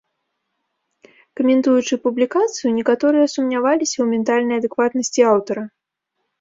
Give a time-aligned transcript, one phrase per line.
[1.39, 5.63] Каментуючы публікацыю, некаторыя сумняваліся ў ментальнай адэкватнасці аўтара.